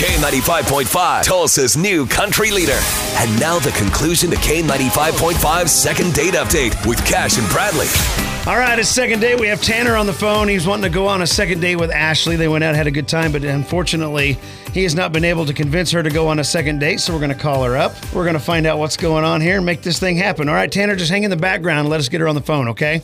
K95.5, 0.00 1.24
Tulsa's 1.24 1.76
new 1.76 2.06
country 2.06 2.50
leader. 2.50 2.78
And 3.18 3.38
now 3.38 3.58
the 3.58 3.70
conclusion 3.72 4.30
to 4.30 4.36
K95.5's 4.36 5.70
second 5.70 6.14
date 6.14 6.32
update 6.32 6.86
with 6.86 7.04
Cash 7.04 7.36
and 7.36 7.46
Bradley. 7.50 7.86
All 8.50 8.56
right, 8.56 8.78
it's 8.78 8.88
second 8.88 9.20
date. 9.20 9.38
We 9.38 9.48
have 9.48 9.60
Tanner 9.60 9.96
on 9.96 10.06
the 10.06 10.14
phone. 10.14 10.48
He's 10.48 10.66
wanting 10.66 10.84
to 10.84 10.88
go 10.88 11.06
on 11.06 11.20
a 11.20 11.26
second 11.26 11.60
date 11.60 11.76
with 11.76 11.90
Ashley. 11.90 12.36
They 12.36 12.48
went 12.48 12.64
out, 12.64 12.74
had 12.74 12.86
a 12.86 12.90
good 12.90 13.08
time, 13.08 13.30
but 13.30 13.44
unfortunately, 13.44 14.38
he 14.72 14.84
has 14.84 14.94
not 14.94 15.12
been 15.12 15.22
able 15.22 15.44
to 15.44 15.52
convince 15.52 15.90
her 15.90 16.02
to 16.02 16.08
go 16.08 16.28
on 16.28 16.38
a 16.38 16.44
second 16.44 16.78
date. 16.78 17.00
So 17.00 17.12
we're 17.12 17.20
going 17.20 17.34
to 17.34 17.38
call 17.38 17.62
her 17.62 17.76
up. 17.76 17.92
We're 18.14 18.24
going 18.24 18.32
to 18.32 18.40
find 18.40 18.66
out 18.66 18.78
what's 18.78 18.96
going 18.96 19.24
on 19.24 19.42
here 19.42 19.58
and 19.58 19.66
make 19.66 19.82
this 19.82 19.98
thing 19.98 20.16
happen. 20.16 20.48
All 20.48 20.54
right, 20.54 20.72
Tanner, 20.72 20.96
just 20.96 21.10
hang 21.10 21.24
in 21.24 21.30
the 21.30 21.36
background. 21.36 21.80
And 21.80 21.88
let 21.90 22.00
us 22.00 22.08
get 22.08 22.22
her 22.22 22.28
on 22.28 22.34
the 22.34 22.40
phone, 22.40 22.68
okay? 22.68 23.02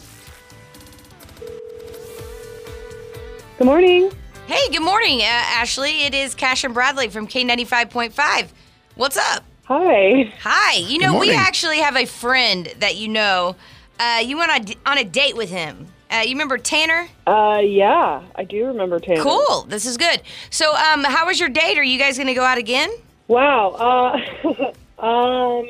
Good 3.59 3.67
morning. 3.67 4.11
Hey, 4.47 4.69
good 4.71 4.83
morning, 4.83 5.23
uh, 5.23 5.25
Ashley. 5.25 6.05
It 6.05 6.15
is 6.15 6.37
Cash 6.37 6.63
and 6.63 6.73
Bradley 6.73 7.09
from 7.09 7.27
K95.5. 7.27 8.49
What's 8.95 9.17
up? 9.17 9.43
Hi. 9.65 10.33
Hi. 10.41 10.75
You 10.77 10.99
know, 11.01 11.19
we 11.19 11.33
actually 11.35 11.79
have 11.79 11.97
a 11.97 12.05
friend 12.05 12.73
that 12.79 12.95
you 12.95 13.09
know. 13.09 13.57
Uh, 13.99 14.23
you 14.25 14.37
went 14.37 14.53
on, 14.53 14.65
on 14.87 14.99
a 14.99 15.05
date 15.05 15.37
with 15.37 15.51
him. 15.51 15.89
Uh, 16.13 16.23
you 16.25 16.35
remember 16.35 16.59
Tanner? 16.59 17.09
Uh, 17.27 17.59
yeah, 17.61 18.23
I 18.37 18.45
do 18.45 18.67
remember 18.67 19.01
Tanner. 19.01 19.21
Cool. 19.21 19.63
This 19.63 19.85
is 19.85 19.97
good. 19.97 20.23
So, 20.51 20.77
um, 20.77 21.03
how 21.03 21.27
was 21.27 21.41
your 21.41 21.49
date? 21.49 21.77
Are 21.77 21.83
you 21.83 21.99
guys 21.99 22.17
going 22.17 22.29
to 22.29 22.35
go 22.35 22.45
out 22.45 22.59
again? 22.59 22.91
Wow. 23.27 23.71
Uh, 23.71 24.73
um, 25.05 25.69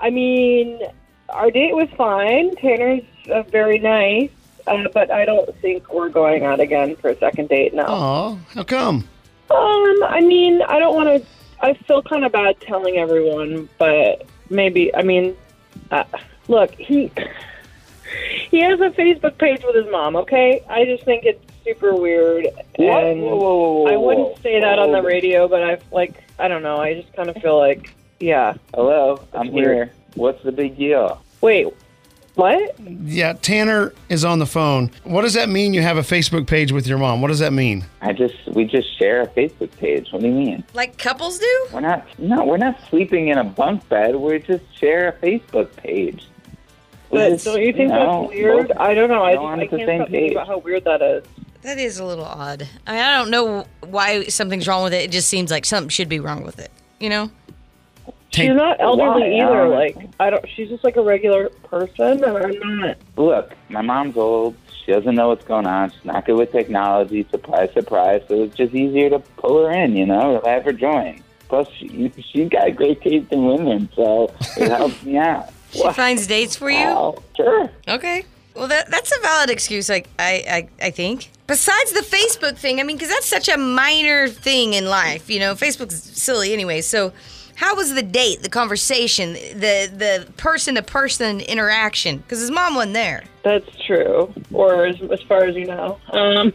I 0.00 0.08
mean, 0.08 0.80
our 1.28 1.50
date 1.50 1.74
was 1.74 1.90
fine. 1.98 2.56
Tanner's 2.56 3.02
uh, 3.30 3.42
very 3.42 3.78
nice, 3.78 4.30
uh, 4.66 4.88
but 4.92 5.10
I 5.10 5.24
don't 5.24 5.54
think 5.60 5.92
we're 5.92 6.08
going 6.08 6.44
out 6.44 6.60
again 6.60 6.96
for 6.96 7.10
a 7.10 7.18
second 7.18 7.48
date 7.48 7.74
now. 7.74 7.86
Oh, 7.88 8.40
how 8.54 8.64
come? 8.64 9.08
Um, 9.50 10.02
I 10.04 10.20
mean, 10.22 10.62
I 10.62 10.78
don't 10.78 10.94
want 10.94 11.08
to. 11.08 11.28
I 11.60 11.74
feel 11.74 12.02
kind 12.02 12.24
of 12.24 12.32
bad 12.32 12.60
telling 12.60 12.96
everyone, 12.96 13.68
but 13.78 14.26
maybe. 14.50 14.94
I 14.94 15.02
mean, 15.02 15.36
uh, 15.90 16.04
look, 16.48 16.74
he 16.74 17.12
he 18.50 18.60
has 18.60 18.80
a 18.80 18.90
Facebook 18.90 19.38
page 19.38 19.62
with 19.64 19.76
his 19.76 19.90
mom. 19.90 20.16
Okay, 20.16 20.64
I 20.68 20.84
just 20.84 21.04
think 21.04 21.24
it's 21.24 21.44
super 21.64 21.94
weird, 21.94 22.46
and 22.78 23.22
Whoa, 23.22 23.36
whoa, 23.36 23.36
whoa, 23.36 23.72
whoa, 23.82 23.92
I 23.92 23.96
wouldn't 23.96 24.42
say 24.42 24.60
that 24.60 24.78
on 24.78 24.92
the 24.92 25.02
radio, 25.02 25.48
but 25.48 25.62
I 25.62 25.78
like. 25.92 26.22
I 26.38 26.48
don't 26.48 26.62
know. 26.62 26.76
I 26.76 26.94
just 26.94 27.12
kind 27.14 27.30
of 27.30 27.36
feel 27.36 27.56
like, 27.56 27.94
yeah. 28.20 28.54
Hello, 28.74 29.20
I'm 29.32 29.52
weird. 29.52 29.74
here. 29.74 29.92
What's 30.14 30.42
the 30.42 30.52
big 30.52 30.76
deal? 30.76 31.22
Wait, 31.40 31.68
what? 32.36 32.78
Yeah, 32.80 33.32
Tanner 33.34 33.92
is 34.08 34.24
on 34.24 34.38
the 34.38 34.46
phone. 34.46 34.90
What 35.04 35.22
does 35.22 35.34
that 35.34 35.48
mean 35.48 35.74
you 35.74 35.82
have 35.82 35.96
a 35.96 36.02
Facebook 36.02 36.46
page 36.46 36.70
with 36.70 36.86
your 36.86 36.98
mom? 36.98 37.20
What 37.20 37.28
does 37.28 37.40
that 37.40 37.52
mean? 37.52 37.84
I 38.00 38.12
just 38.12 38.34
we 38.52 38.64
just 38.64 38.96
share 38.98 39.22
a 39.22 39.26
Facebook 39.26 39.70
page. 39.78 40.12
What 40.12 40.22
do 40.22 40.28
you 40.28 40.34
mean? 40.34 40.64
Like 40.74 40.98
couples 40.98 41.38
do? 41.38 41.66
We're 41.72 41.80
not 41.80 42.06
no, 42.18 42.44
we're 42.44 42.56
not 42.58 42.78
sleeping 42.88 43.28
in 43.28 43.38
a 43.38 43.44
bunk 43.44 43.88
bed. 43.88 44.14
We 44.16 44.38
just 44.38 44.64
share 44.78 45.08
a 45.08 45.12
Facebook 45.14 45.74
page. 45.76 46.26
We 47.10 47.18
But 47.18 47.28
just, 47.30 47.44
don't 47.44 47.60
you 47.62 47.72
think 47.72 47.90
know, 47.90 48.22
that's 48.22 48.34
weird? 48.34 48.68
both- 48.68 48.76
I 48.78 48.94
don't 48.94 49.08
know. 49.08 49.22
I, 49.24 49.34
go 49.34 49.40
just, 49.40 49.44
on 49.44 49.60
I 49.60 49.62
the 49.64 49.68
can't 49.68 49.80
same 49.88 49.98
stop 50.00 50.08
thinking 50.10 50.28
page. 50.28 50.32
about 50.32 50.46
how 50.48 50.58
weird 50.58 50.84
that 50.84 51.02
is. 51.02 51.24
That 51.62 51.78
is 51.78 51.98
a 51.98 52.04
little 52.04 52.24
odd. 52.24 52.68
I 52.86 52.92
mean, 52.92 53.00
I 53.00 53.16
don't 53.16 53.30
know 53.30 53.66
why 53.80 54.24
something's 54.24 54.68
wrong 54.68 54.84
with 54.84 54.92
it. 54.92 55.02
It 55.04 55.10
just 55.10 55.28
seems 55.28 55.50
like 55.50 55.64
something 55.64 55.88
should 55.88 56.08
be 56.08 56.20
wrong 56.20 56.44
with 56.44 56.58
it. 56.58 56.70
You 57.00 57.08
know? 57.08 57.30
Take- 58.36 58.48
She's 58.50 58.54
not 58.56 58.78
elderly 58.80 59.30
Why? 59.30 59.46
either. 59.46 59.62
Um, 59.62 59.70
Like 59.70 59.96
I 60.20 60.28
don't. 60.28 60.46
She's 60.54 60.68
just 60.68 60.84
like 60.84 60.96
a 60.96 61.02
regular 61.02 61.48
person, 61.64 62.22
and 62.22 62.36
I'm 62.36 62.80
not. 62.80 62.98
Look, 63.16 63.54
my 63.70 63.80
mom's 63.80 64.16
old. 64.16 64.54
She 64.84 64.92
doesn't 64.92 65.14
know 65.14 65.28
what's 65.28 65.44
going 65.46 65.66
on. 65.66 65.90
She's 65.90 66.04
not 66.04 66.26
good 66.26 66.36
with 66.36 66.52
technology. 66.52 67.26
Surprise, 67.30 67.70
surprise. 67.72 68.22
So 68.28 68.42
it's 68.44 68.54
just 68.54 68.74
easier 68.74 69.08
to 69.10 69.20
pull 69.38 69.64
her 69.64 69.72
in, 69.72 69.96
you 69.96 70.04
know, 70.04 70.38
to 70.38 70.48
have 70.48 70.64
her 70.64 70.72
join. 70.72 71.22
Plus, 71.48 71.66
she, 71.78 72.12
she's 72.30 72.48
got 72.50 72.76
great 72.76 73.00
taste 73.00 73.32
in 73.32 73.46
women, 73.46 73.88
so 73.96 74.30
it 74.58 74.68
helps 74.68 75.02
me 75.02 75.16
out. 75.16 75.48
She 75.72 75.90
finds 75.92 76.26
dates 76.26 76.56
for 76.56 76.70
you? 76.70 76.84
Well, 76.84 77.22
sure. 77.36 77.70
Okay. 77.88 78.24
Well, 78.54 78.68
that, 78.68 78.90
that's 78.90 79.12
a 79.16 79.20
valid 79.20 79.50
excuse, 79.50 79.88
like 79.88 80.08
I, 80.18 80.68
I, 80.80 80.86
I 80.86 80.90
think. 80.90 81.30
Besides 81.46 81.92
the 81.92 82.00
Facebook 82.00 82.56
thing, 82.56 82.80
I 82.80 82.82
mean, 82.84 82.96
because 82.96 83.10
that's 83.10 83.26
such 83.26 83.48
a 83.48 83.56
minor 83.58 84.28
thing 84.28 84.72
in 84.74 84.86
life. 84.86 85.28
You 85.28 85.40
know, 85.40 85.54
Facebook's 85.54 86.02
silly 86.02 86.52
anyway. 86.52 86.80
So, 86.80 87.12
how 87.56 87.74
was 87.74 87.94
the 87.94 88.02
date, 88.02 88.42
the 88.42 88.48
conversation, 88.48 89.32
the 89.32 89.90
the 89.92 90.32
person 90.36 90.76
to 90.76 90.82
person 90.82 91.40
interaction? 91.40 92.18
Because 92.18 92.40
his 92.40 92.50
mom 92.50 92.74
wasn't 92.74 92.94
there. 92.94 93.24
That's 93.42 93.68
true, 93.84 94.32
or 94.52 94.86
as, 94.86 95.00
as 95.10 95.22
far 95.22 95.44
as 95.44 95.56
you 95.56 95.66
know. 95.66 95.98
Um, 96.10 96.52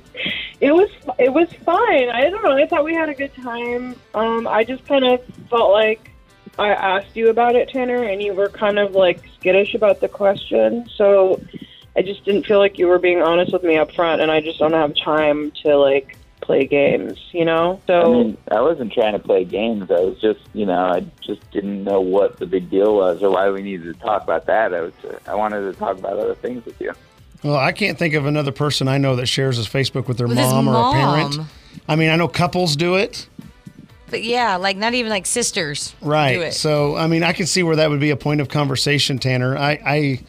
it 0.59 0.71
was 0.71 0.89
it 1.17 1.33
was 1.33 1.51
fine. 1.65 2.09
I 2.09 2.29
don't 2.29 2.43
know. 2.43 2.55
I 2.55 2.67
thought 2.67 2.85
we 2.85 2.93
had 2.93 3.09
a 3.09 3.15
good 3.15 3.33
time. 3.35 3.95
Um, 4.13 4.47
I 4.47 4.63
just 4.63 4.85
kind 4.85 5.03
of 5.03 5.21
felt 5.49 5.71
like 5.71 6.11
I 6.59 6.69
asked 6.69 7.15
you 7.15 7.29
about 7.29 7.55
it, 7.55 7.69
Tanner, 7.69 8.03
and 8.03 8.21
you 8.21 8.33
were 8.33 8.49
kind 8.49 8.77
of 8.77 8.93
like 8.93 9.23
skittish 9.39 9.73
about 9.73 10.01
the 10.01 10.07
question. 10.07 10.87
So 10.95 11.41
I 11.95 12.03
just 12.03 12.23
didn't 12.25 12.45
feel 12.45 12.59
like 12.59 12.77
you 12.77 12.87
were 12.87 12.99
being 12.99 13.23
honest 13.23 13.51
with 13.51 13.63
me 13.63 13.77
up 13.77 13.91
front, 13.93 14.21
and 14.21 14.29
I 14.29 14.39
just 14.39 14.59
don't 14.59 14.73
have 14.73 14.95
time 14.95 15.51
to 15.63 15.77
like 15.77 16.15
play 16.41 16.65
games. 16.65 17.19
You 17.31 17.45
know. 17.45 17.81
So 17.87 18.01
I 18.01 18.07
mean, 18.09 18.37
I 18.49 18.61
wasn't 18.61 18.93
trying 18.93 19.13
to 19.13 19.19
play 19.19 19.45
games. 19.45 19.89
I 19.89 20.01
was 20.01 20.19
just, 20.19 20.41
you 20.53 20.65
know, 20.65 20.85
I 20.85 21.05
just 21.21 21.49
didn't 21.51 21.83
know 21.83 22.01
what 22.01 22.39
the 22.39 22.45
big 22.45 22.69
deal 22.69 22.95
was 22.95 23.23
or 23.23 23.31
why 23.31 23.49
we 23.49 23.61
needed 23.61 23.93
to 23.93 23.99
talk 23.99 24.23
about 24.23 24.45
that. 24.47 24.73
I 24.73 24.81
was, 24.81 24.93
I 25.27 25.35
wanted 25.35 25.61
to 25.71 25.77
talk 25.77 25.97
about 25.97 26.19
other 26.19 26.35
things 26.35 26.65
with 26.65 26.79
you. 26.81 26.93
Well, 27.43 27.55
I 27.57 27.71
can't 27.71 27.97
think 27.97 28.13
of 28.13 28.25
another 28.25 28.51
person 28.51 28.87
I 28.87 28.97
know 28.97 29.15
that 29.15 29.25
shares 29.25 29.57
his 29.57 29.67
Facebook 29.67 30.07
with 30.07 30.17
their 30.17 30.27
With 30.27 30.37
his 30.37 30.47
mom 30.47 30.67
or 30.67 30.79
a 30.79 30.91
parent. 30.91 31.39
I 31.87 31.95
mean, 31.95 32.09
I 32.09 32.15
know 32.15 32.27
couples 32.27 32.75
do 32.75 32.95
it. 32.95 33.27
But 34.11 34.23
yeah, 34.23 34.57
like 34.57 34.77
not 34.77 34.93
even 34.93 35.09
like 35.09 35.25
sisters 35.25 35.95
Right. 36.01 36.33
do 36.33 36.41
it. 36.41 36.51
So, 36.53 36.95
I 36.97 37.07
mean, 37.07 37.23
I 37.23 37.33
can 37.33 37.47
see 37.47 37.63
where 37.63 37.77
that 37.77 37.89
would 37.89 38.01
be 38.01 38.09
a 38.11 38.17
point 38.17 38.41
of 38.41 38.49
conversation, 38.49 39.17
Tanner. 39.17 39.57
I, 39.57 39.79
I 39.83 40.19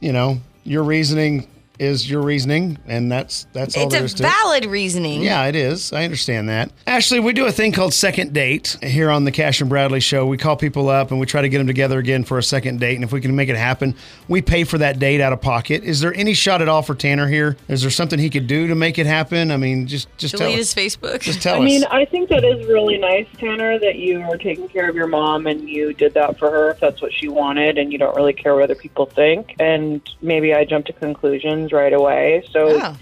you 0.00 0.12
know, 0.12 0.40
your 0.64 0.82
reasoning 0.82 1.48
is 1.82 2.08
your 2.08 2.22
reasoning, 2.22 2.78
and 2.86 3.10
that's 3.10 3.46
that's 3.52 3.76
all 3.76 3.84
it's 3.84 3.92
there 3.92 4.02
a 4.02 4.04
is 4.04 4.14
to 4.14 4.22
it. 4.22 4.26
valid 4.28 4.66
reasoning. 4.66 5.22
Yeah, 5.22 5.44
it 5.46 5.56
is. 5.56 5.92
I 5.92 6.04
understand 6.04 6.48
that. 6.48 6.70
Ashley, 6.86 7.18
we 7.20 7.32
do 7.32 7.46
a 7.46 7.52
thing 7.52 7.72
called 7.72 7.92
second 7.92 8.32
date 8.32 8.76
here 8.82 9.10
on 9.10 9.24
the 9.24 9.32
Cash 9.32 9.60
and 9.60 9.68
Bradley 9.68 10.00
show. 10.00 10.24
We 10.26 10.36
call 10.36 10.56
people 10.56 10.88
up 10.88 11.10
and 11.10 11.18
we 11.18 11.26
try 11.26 11.42
to 11.42 11.48
get 11.48 11.58
them 11.58 11.66
together 11.66 11.98
again 11.98 12.22
for 12.24 12.38
a 12.38 12.42
second 12.42 12.78
date. 12.80 12.94
And 12.94 13.04
if 13.04 13.12
we 13.12 13.20
can 13.20 13.34
make 13.34 13.48
it 13.48 13.56
happen, 13.56 13.96
we 14.28 14.40
pay 14.40 14.64
for 14.64 14.78
that 14.78 14.98
date 14.98 15.20
out 15.20 15.32
of 15.32 15.40
pocket. 15.40 15.82
Is 15.84 16.00
there 16.00 16.14
any 16.14 16.34
shot 16.34 16.62
at 16.62 16.68
all 16.68 16.82
for 16.82 16.94
Tanner 16.94 17.26
here? 17.26 17.56
Is 17.68 17.82
there 17.82 17.90
something 17.90 18.18
he 18.18 18.30
could 18.30 18.46
do 18.46 18.68
to 18.68 18.74
make 18.74 18.98
it 18.98 19.06
happen? 19.06 19.50
I 19.50 19.56
mean, 19.56 19.86
just 19.88 20.08
just 20.16 20.36
tell 20.36 20.48
Delete 20.48 20.60
us. 20.62 20.72
his 20.72 20.96
Facebook. 20.96 21.20
Just 21.20 21.42
tell 21.42 21.56
I 21.56 21.58
us. 21.58 21.64
mean, 21.64 21.84
I 21.90 22.04
think 22.04 22.28
that 22.28 22.44
is 22.44 22.64
really 22.68 22.98
nice, 22.98 23.26
Tanner, 23.38 23.78
that 23.80 23.96
you 23.96 24.20
are 24.22 24.36
taking 24.36 24.68
care 24.68 24.88
of 24.88 24.94
your 24.94 25.08
mom 25.08 25.46
and 25.46 25.68
you 25.68 25.92
did 25.92 26.14
that 26.14 26.38
for 26.38 26.50
her 26.50 26.70
if 26.70 26.80
that's 26.80 27.02
what 27.02 27.12
she 27.12 27.28
wanted 27.28 27.78
and 27.78 27.92
you 27.92 27.98
don't 27.98 28.14
really 28.14 28.32
care 28.32 28.54
what 28.54 28.62
other 28.64 28.74
people 28.76 29.06
think. 29.06 29.56
And 29.58 30.00
maybe 30.20 30.54
I 30.54 30.64
jumped 30.64 30.86
to 30.88 30.92
conclusions 30.92 31.71
right 31.72 31.92
away. 31.92 32.44
So, 32.52 32.80
Oh. 32.82 32.96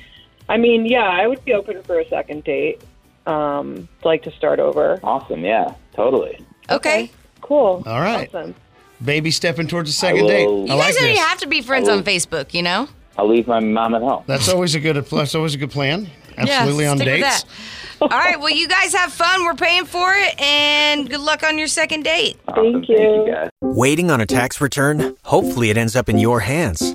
I 0.48 0.56
mean, 0.56 0.86
yeah, 0.86 1.04
I 1.08 1.26
would 1.26 1.44
be 1.44 1.52
open 1.52 1.82
for 1.82 2.00
a 2.00 2.08
second 2.08 2.44
date. 2.44 2.80
Um, 3.26 3.88
like 4.04 4.22
to 4.24 4.30
start 4.32 4.58
over. 4.58 4.98
Awesome. 5.04 5.44
Yeah, 5.44 5.74
totally. 5.94 6.44
Okay. 6.70 7.10
Cool. 7.40 7.82
All 7.86 8.00
right. 8.00 8.28
Awesome. 8.34 8.54
Baby 9.04 9.30
stepping 9.30 9.66
towards 9.68 9.90
a 9.90 9.92
second 9.92 10.22
will- 10.22 10.28
date. 10.28 10.42
You 10.42 10.56
You 10.56 10.62
I 10.64 10.66
guys 10.66 10.78
like 10.78 10.94
don't 10.94 11.02
this. 11.04 11.10
even 11.16 11.16
have 11.22 11.38
to 11.38 11.46
be 11.46 11.62
friends 11.62 11.88
on 11.88 12.02
Facebook, 12.02 12.52
you 12.54 12.62
know? 12.62 12.88
I'll 13.18 13.28
leave 13.28 13.46
my 13.46 13.60
mom 13.60 13.94
at 13.94 14.02
home. 14.02 14.24
That's 14.26 14.48
always 14.48 14.74
a 14.74 14.80
good. 14.80 14.96
That's 14.96 15.34
always 15.34 15.54
a 15.54 15.58
good 15.58 15.70
plan. 15.70 16.08
Absolutely 16.38 16.84
yeah, 16.84 16.90
on 16.90 16.96
stick 16.98 17.06
dates. 17.22 17.42
that. 17.42 17.44
All 18.02 18.08
right, 18.08 18.40
well, 18.40 18.48
you 18.50 18.66
guys 18.66 18.94
have 18.94 19.12
fun. 19.12 19.44
We're 19.44 19.54
paying 19.54 19.84
for 19.84 20.14
it, 20.14 20.40
and 20.40 21.10
good 21.10 21.20
luck 21.20 21.42
on 21.42 21.58
your 21.58 21.66
second 21.66 22.02
date. 22.04 22.38
Awesome. 22.48 22.72
Thank 22.72 22.88
you. 22.88 23.26
guys. 23.30 23.50
Waiting 23.60 24.10
on 24.10 24.22
a 24.22 24.26
tax 24.26 24.58
return? 24.60 25.16
Hopefully, 25.24 25.68
it 25.68 25.76
ends 25.76 25.94
up 25.96 26.08
in 26.08 26.16
your 26.18 26.40
hands. 26.40 26.94